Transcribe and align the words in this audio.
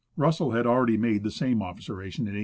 Russell 0.17 0.49
had 0.49 0.65
already 0.65 0.97
made 0.97 1.21
the 1.21 1.29
same 1.29 1.61
observation 1.61 2.21
in 2.21 2.33
1891. 2.33 2.39